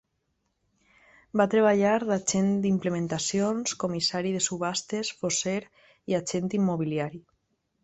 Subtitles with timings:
[1.41, 5.57] Va treballar d'agent d'implementacions, comissari de subhastes, fosser
[6.15, 7.25] i agent immobiliari.